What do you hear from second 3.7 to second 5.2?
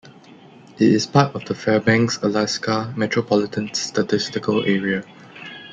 Statistical Area.